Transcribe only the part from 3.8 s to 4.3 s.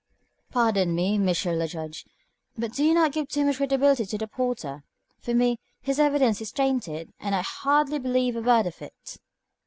to the